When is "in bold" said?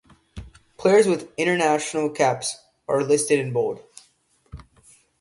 3.37-3.83